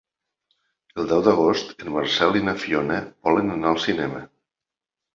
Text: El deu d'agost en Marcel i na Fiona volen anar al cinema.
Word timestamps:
El 1.03 1.11
deu 1.11 1.21
d'agost 1.27 1.85
en 1.85 1.93
Marcel 1.97 2.41
i 2.41 2.43
na 2.49 2.57
Fiona 2.65 3.01
volen 3.31 3.57
anar 3.61 3.75
al 3.77 3.83
cinema. 3.89 4.29